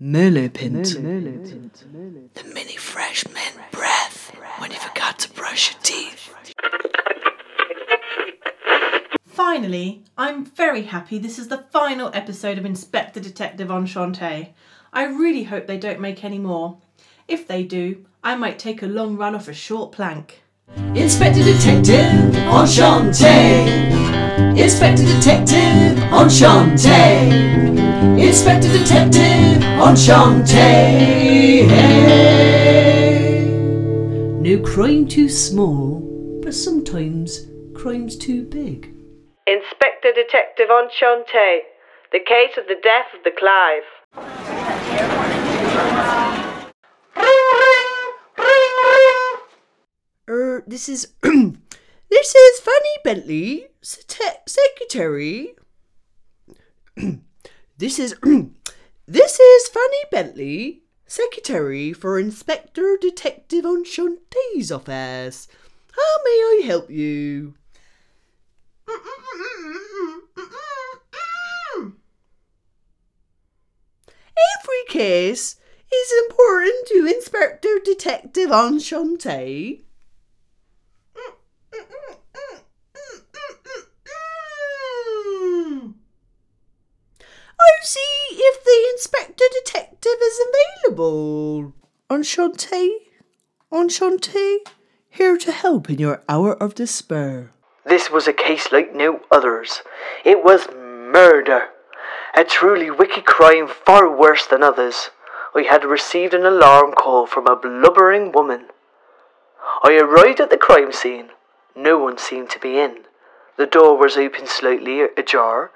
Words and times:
Millipint. 0.00 0.94
The 2.34 2.44
mini 2.54 2.76
fresh 2.76 3.26
mint 3.26 3.58
breath 3.72 4.32
when 4.58 4.70
you 4.70 4.76
forgot 4.78 5.18
to 5.18 5.30
brush 5.32 5.72
your 5.72 5.80
teeth. 5.82 6.32
Finally, 9.26 10.04
I'm 10.16 10.44
very 10.44 10.82
happy 10.82 11.18
this 11.18 11.36
is 11.36 11.48
the 11.48 11.64
final 11.72 12.12
episode 12.14 12.58
of 12.58 12.64
Inspector 12.64 13.18
Detective 13.18 13.72
On 13.72 13.86
Chan 13.86 14.12
Tay. 14.12 14.54
I 14.92 15.04
really 15.04 15.42
hope 15.42 15.66
they 15.66 15.78
don't 15.78 15.98
make 16.00 16.22
any 16.22 16.38
more. 16.38 16.78
If 17.26 17.48
they 17.48 17.64
do, 17.64 18.06
I 18.22 18.36
might 18.36 18.60
take 18.60 18.82
a 18.82 18.86
long 18.86 19.16
run 19.16 19.34
off 19.34 19.48
a 19.48 19.52
short 19.52 19.90
plank. 19.90 20.42
Inspector 20.94 21.42
Detective 21.42 22.36
On 22.46 22.68
Chan 22.68 23.12
Tay. 23.14 24.62
Inspector 24.62 25.04
Detective 25.04 26.00
On 26.12 26.30
Chan 26.30 26.76
Tay. 26.76 27.67
Inspector 27.98 28.68
Detective 28.68 29.60
Enchante. 29.64 31.66
No 34.40 34.62
crime 34.62 35.08
too 35.08 35.28
small, 35.28 36.38
but 36.40 36.54
sometimes 36.54 37.48
crime's 37.74 38.14
too 38.14 38.44
big. 38.44 38.94
Inspector 39.48 40.12
Detective 40.14 40.70
On 40.70 40.88
Chan 40.88 41.24
Tay. 41.32 41.62
The 42.12 42.20
case 42.20 42.56
of 42.56 42.68
the 42.68 42.76
death 42.80 43.06
of 43.16 43.24
the 43.24 43.32
Clive. 43.36 43.82
Er, 50.28 50.62
this 50.68 50.88
is 50.88 51.14
this 51.22 52.34
is 52.36 52.60
Fanny 52.60 52.96
Bentley, 53.02 53.66
sete- 53.82 54.42
secretary. 54.46 55.56
this 57.78 57.98
is 57.98 58.14
this 59.06 59.40
is 59.40 59.68
Fanny 59.68 60.04
Bentley, 60.10 60.82
secretary 61.06 61.92
for 61.92 62.18
Inspector 62.18 62.98
Detective 63.00 63.64
On 63.64 63.84
Chan 63.84 64.18
Tay's 64.30 64.70
office. 64.70 65.48
How 65.92 66.22
may 66.24 66.30
I 66.30 66.62
help 66.66 66.90
you? 66.90 67.54
Every 74.60 74.84
case 74.88 75.56
is 75.92 76.12
important 76.28 76.86
to 76.88 77.06
Inspector 77.06 77.78
Detective 77.84 78.50
On 78.50 78.78
Chan 78.78 79.18
Tay. 79.18 79.82
I'll 87.60 87.84
see 87.84 87.98
if 88.30 88.64
the 88.64 88.88
Inspector 88.92 89.44
Detective 89.64 90.17
is 90.28 90.40
available. 90.84 91.72
On 92.10 92.22
Chan 92.22 92.52
Tay, 92.52 92.98
Enchante, 93.72 94.58
here 95.08 95.38
to 95.38 95.52
help 95.52 95.88
in 95.88 95.98
your 95.98 96.22
hour 96.28 96.52
of 96.62 96.74
despair. 96.74 97.52
This 97.84 98.10
was 98.10 98.28
a 98.28 98.32
case 98.34 98.70
like 98.70 98.94
no 98.94 99.20
others. 99.30 99.82
It 100.24 100.44
was 100.44 100.68
murder. 100.76 101.68
A 102.34 102.44
truly 102.44 102.90
wicked 102.90 103.24
crime 103.24 103.68
far 103.68 104.04
worse 104.14 104.46
than 104.46 104.62
others. 104.62 105.10
I 105.54 105.62
had 105.62 105.84
received 105.84 106.34
an 106.34 106.44
alarm 106.44 106.92
call 106.92 107.26
from 107.26 107.46
a 107.46 107.56
blubbering 107.56 108.30
woman. 108.32 108.66
I 109.82 109.96
arrived 109.96 110.40
at 110.40 110.50
the 110.50 110.58
crime 110.58 110.92
scene. 110.92 111.30
No 111.74 111.98
one 111.98 112.18
seemed 112.18 112.50
to 112.50 112.60
be 112.60 112.78
in. 112.78 113.04
The 113.56 113.66
door 113.66 113.96
was 113.96 114.16
open 114.16 114.46
slightly 114.46 115.00
ajar, 115.00 115.70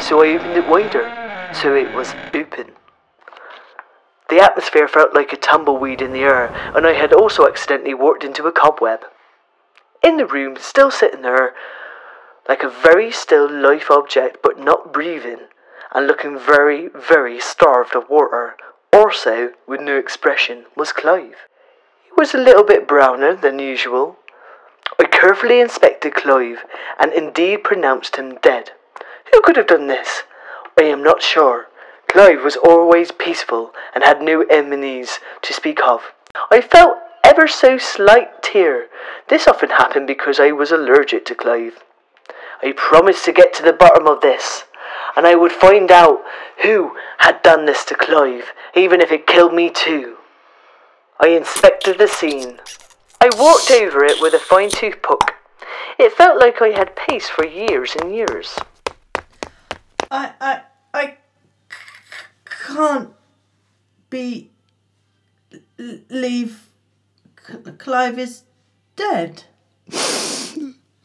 so 0.00 0.22
I 0.22 0.34
opened 0.36 0.56
it 0.56 0.68
wider, 0.68 1.04
so 1.52 1.74
it 1.74 1.94
was 1.94 2.14
open. 2.32 2.72
The 4.30 4.38
atmosphere 4.38 4.86
felt 4.86 5.12
like 5.12 5.32
a 5.32 5.36
tumbleweed 5.36 6.00
in 6.00 6.12
the 6.12 6.22
air, 6.22 6.54
and 6.74 6.86
I 6.86 6.92
had 6.92 7.12
also 7.12 7.48
accidentally 7.48 7.94
walked 7.94 8.22
into 8.22 8.46
a 8.46 8.52
cobweb. 8.52 9.00
In 10.04 10.18
the 10.18 10.26
room, 10.26 10.56
still 10.56 10.92
sitting 10.92 11.22
there, 11.22 11.52
like 12.48 12.62
a 12.62 12.70
very 12.70 13.10
still 13.10 13.50
life 13.50 13.90
object, 13.90 14.38
but 14.40 14.56
not 14.56 14.92
breathing, 14.92 15.48
and 15.92 16.06
looking 16.06 16.38
very, 16.38 16.88
very 16.94 17.40
starved 17.40 17.96
of 17.96 18.08
water, 18.08 18.54
also 18.92 19.52
with 19.66 19.80
no 19.80 19.98
expression, 19.98 20.66
was 20.76 20.92
Clive. 20.92 21.48
He 22.04 22.12
was 22.16 22.32
a 22.32 22.38
little 22.38 22.64
bit 22.64 22.86
browner 22.86 23.34
than 23.34 23.58
usual. 23.58 24.16
I 24.96 25.06
carefully 25.06 25.58
inspected 25.60 26.14
Clive, 26.14 26.64
and 27.00 27.12
indeed 27.12 27.64
pronounced 27.64 28.14
him 28.14 28.36
dead. 28.36 28.70
Who 29.32 29.40
could 29.42 29.56
have 29.56 29.66
done 29.66 29.88
this? 29.88 30.22
I 30.78 30.84
am 30.84 31.02
not 31.02 31.20
sure. 31.20 31.66
Clive 32.10 32.42
was 32.42 32.56
always 32.56 33.12
peaceful 33.12 33.72
and 33.94 34.02
had 34.02 34.20
no 34.20 34.42
enemies 34.50 35.20
to 35.42 35.52
speak 35.52 35.80
of. 35.80 36.12
I 36.50 36.60
felt 36.60 36.98
ever 37.22 37.46
so 37.46 37.78
slight 37.78 38.42
tear. 38.42 38.88
This 39.28 39.46
often 39.46 39.70
happened 39.70 40.08
because 40.08 40.40
I 40.40 40.50
was 40.50 40.72
allergic 40.72 41.24
to 41.26 41.36
Clive. 41.36 41.84
I 42.64 42.72
promised 42.76 43.24
to 43.26 43.32
get 43.32 43.54
to 43.54 43.62
the 43.62 43.72
bottom 43.72 44.08
of 44.08 44.22
this, 44.22 44.64
and 45.16 45.24
I 45.24 45.36
would 45.36 45.52
find 45.52 45.92
out 45.92 46.22
who 46.64 46.96
had 47.18 47.44
done 47.44 47.64
this 47.64 47.84
to 47.84 47.94
Clive, 47.94 48.52
even 48.74 49.00
if 49.00 49.12
it 49.12 49.28
killed 49.28 49.54
me 49.54 49.70
too. 49.70 50.16
I 51.20 51.28
inspected 51.28 51.98
the 51.98 52.08
scene. 52.08 52.58
I 53.20 53.30
walked 53.38 53.70
over 53.70 54.04
it 54.04 54.20
with 54.20 54.34
a 54.34 54.40
fine 54.40 54.70
tooth 54.70 55.00
pick. 55.00 55.36
It 55.96 56.12
felt 56.12 56.40
like 56.40 56.60
I 56.60 56.70
had 56.70 56.96
paced 56.96 57.30
for 57.30 57.46
years 57.46 57.94
and 57.94 58.12
years. 58.12 58.58
I, 60.10 60.32
I, 60.40 60.62
can't 62.66 63.10
be. 64.08 64.50
leave. 65.78 66.66
Clive 67.78 68.18
is 68.18 68.42
dead. 68.96 69.44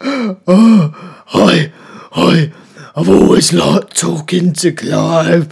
I, 0.01 1.71
I, 2.11 2.51
I've 2.95 3.09
always 3.09 3.53
liked 3.53 3.97
talking 3.97 4.53
to 4.53 4.71
Clive. 4.71 5.51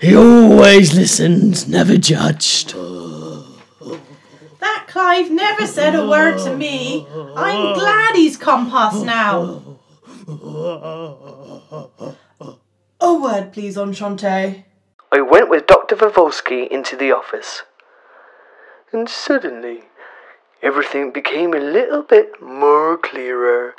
He 0.00 0.16
always 0.16 0.94
listened, 0.94 1.68
never 1.68 1.96
judged. 1.96 2.74
That 4.60 4.86
Clive 4.88 5.30
never 5.30 5.66
said 5.66 5.94
a 5.94 6.08
word 6.08 6.38
to 6.44 6.56
me. 6.56 7.06
I'm 7.36 7.74
glad 7.74 8.14
he's 8.14 8.36
compost 8.36 9.04
now. 9.04 9.78
A 13.04 13.14
word, 13.14 13.52
please, 13.52 13.76
On 13.76 13.92
Chan 13.92 14.16
Tay. 14.16 14.64
I 15.14 15.20
went 15.20 15.50
with 15.50 15.66
Dr. 15.66 15.94
Vivolsky 15.94 16.66
into 16.66 16.96
the 16.96 17.12
office. 17.12 17.64
And 18.92 19.10
suddenly, 19.10 19.82
everything 20.62 21.12
became 21.12 21.52
a 21.52 21.58
little 21.58 22.02
bit 22.02 22.40
more 22.40 22.96
clearer 22.96 23.74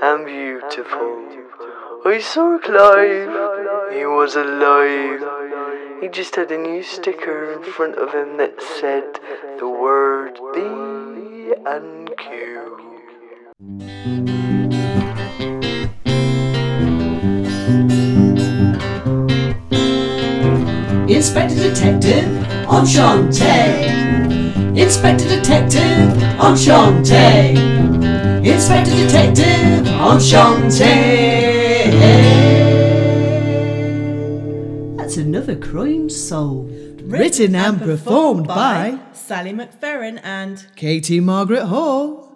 and 0.00 0.24
beautiful. 0.24 1.26
I 2.06 2.18
saw 2.18 2.58
Clive. 2.58 3.92
He 3.92 4.06
was 4.06 4.36
alive. 4.36 5.22
He 6.00 6.08
just 6.08 6.36
had 6.36 6.50
a 6.50 6.56
new 6.56 6.82
sticker 6.82 7.52
in 7.52 7.62
front 7.62 7.96
of 7.96 8.14
him 8.14 8.38
that 8.38 8.62
said 8.62 9.20
the 9.58 9.68
word 9.68 10.40
B 10.54 11.52
and 11.66 12.10
Q. 12.16 12.78
Inspector 21.10 21.56
Detective 21.56 22.46
On 22.68 22.86
Chan 22.86 23.32
Tay. 23.32 24.52
Inspector 24.80 25.28
Detective 25.28 26.22
On 26.38 26.56
Chan 26.56 27.02
Tay. 27.02 27.54
Inspector 28.48 28.92
Detective 28.92 29.88
On 29.88 30.20
Chan 30.20 30.70
Tay. 30.70 31.90
That's 34.96 35.16
another 35.16 35.56
crime 35.56 36.08
solved. 36.08 37.02
Written 37.02 37.56
and 37.56 37.80
performed 37.80 38.46
by 38.46 39.00
Sally 39.12 39.52
McFerran 39.52 40.20
and 40.22 40.64
Katie 40.76 41.18
Margaret 41.18 41.66
Hall. 41.66 42.29